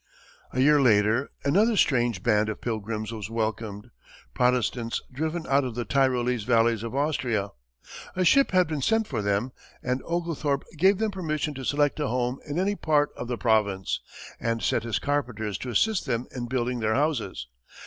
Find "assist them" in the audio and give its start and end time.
15.69-16.25